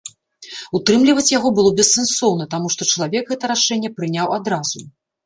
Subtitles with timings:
[0.77, 4.79] Утрымліваць яго было бессэнсоўна, таму што чалавек гэта рашэнне прыняў адразу.